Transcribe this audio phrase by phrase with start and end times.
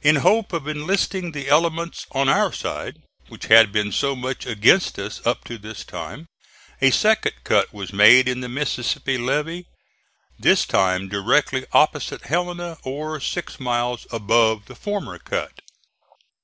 [0.00, 4.96] In hope of enlisting the elements on our side, which had been so much against
[4.96, 6.26] us up to this time,
[6.80, 9.66] a second cut was made in the Mississippi levee,
[10.38, 15.58] this time directly opposite Helena, or six miles above the former cut.